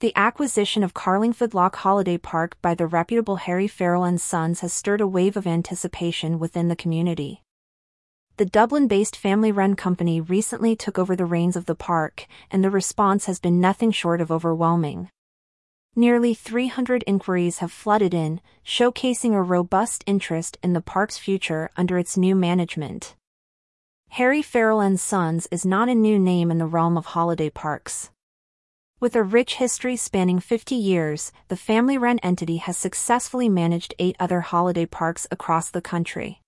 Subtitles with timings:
[0.00, 4.72] The acquisition of Carlingford Lough Holiday Park by the reputable Harry Farrell and Sons has
[4.72, 7.42] stirred a wave of anticipation within the community.
[8.38, 13.26] The Dublin-based family-run company recently took over the reins of the park, and the response
[13.26, 15.10] has been nothing short of overwhelming.
[15.94, 21.98] Nearly 300 inquiries have flooded in, showcasing a robust interest in the park's future under
[21.98, 23.16] its new management.
[24.12, 28.10] Harry Farrell and Sons is not a new name in the realm of holiday parks.
[29.00, 34.42] With a rich history spanning 50 years, the family-run entity has successfully managed eight other
[34.42, 36.42] holiday parks across the country.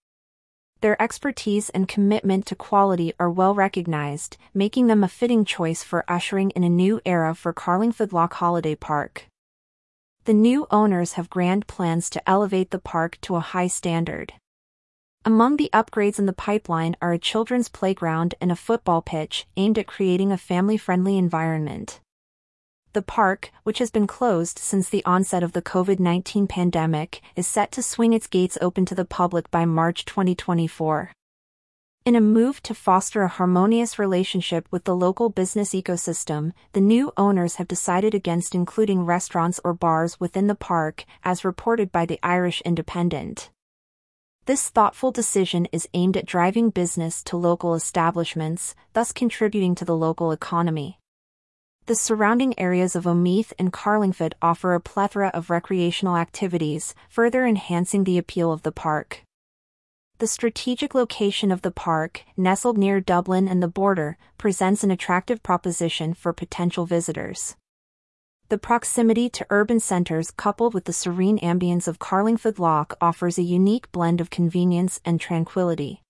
[0.83, 6.05] Their expertise and commitment to quality are well recognized, making them a fitting choice for
[6.07, 9.29] ushering in a new era for Carlingford Lough Holiday Park.
[10.25, 14.35] The new owners have grand plans to elevate the park to a high standard.
[15.25, 19.79] Among the upgrades in the pipeline are a children's playground and a football pitch aimed
[19.79, 22.01] at creating a family-friendly environment.
[22.95, 27.47] The park, which has been closed since the onset of the COVID 19 pandemic, is
[27.47, 31.13] set to swing its gates open to the public by March 2024.
[32.05, 37.13] In a move to foster a harmonious relationship with the local business ecosystem, the new
[37.17, 42.21] owners have decided against including restaurants or bars within the park, as reported by the
[42.23, 43.49] Irish Independent.
[44.45, 49.97] This thoughtful decision is aimed at driving business to local establishments, thus contributing to the
[49.97, 50.99] local economy.
[51.93, 58.05] The surrounding areas of Omeath and Carlingford offer a plethora of recreational activities, further enhancing
[58.05, 59.25] the appeal of the park.
[60.17, 65.43] The strategic location of the park, nestled near Dublin and the border, presents an attractive
[65.43, 67.57] proposition for potential visitors.
[68.49, 73.43] The proximity to urban centers coupled with the serene ambience of Carlingford Lough offers a
[73.43, 76.02] unique blend of convenience and tranquility.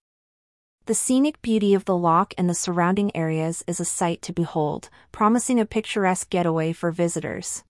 [0.86, 4.90] The scenic beauty of the lough and the surrounding areas is a sight to behold,
[5.12, 7.62] promising a picturesque getaway for visitors.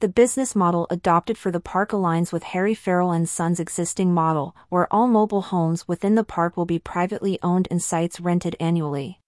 [0.00, 4.56] The business model adopted for the park aligns with Harry Farrell and Sons' existing model,
[4.68, 9.20] where all mobile homes within the park will be privately owned and sites rented annually.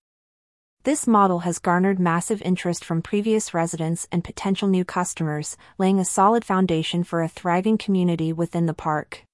[0.83, 6.05] This model has garnered massive interest from previous residents and potential new customers, laying a
[6.05, 9.25] solid foundation for a thriving community within the park.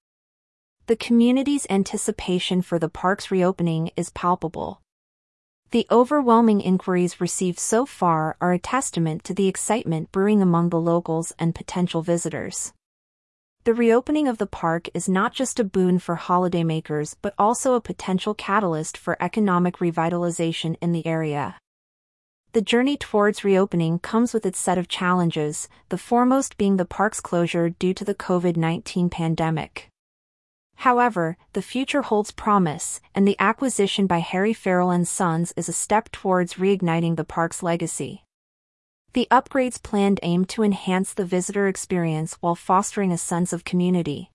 [0.88, 4.82] The community's anticipation for the park's reopening is palpable.
[5.72, 10.78] The overwhelming inquiries received so far are a testament to the excitement brewing among the
[10.78, 12.72] locals and potential visitors.
[13.64, 17.80] The reopening of the park is not just a boon for holidaymakers but also a
[17.80, 21.56] potential catalyst for economic revitalization in the area.
[22.52, 27.20] The journey towards reopening comes with its set of challenges, the foremost being the park's
[27.20, 29.90] closure due to the COVID 19 pandemic.
[30.76, 35.72] However, the future holds promise, and the acquisition by Harry Farrell and Sons is a
[35.72, 38.24] step towards reigniting the park's legacy.
[39.14, 44.30] The upgrades planned aim to enhance the visitor experience while fostering a sense of community.